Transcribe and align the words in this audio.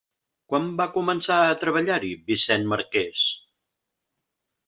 Quan 0.51 0.63
va 0.79 0.87
començar 0.95 1.37
a 1.49 1.59
treballar-hi 1.65 2.09
Vicent 2.31 2.67
Marqués? 2.73 3.27